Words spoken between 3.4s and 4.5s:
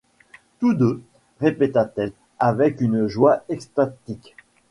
extatique.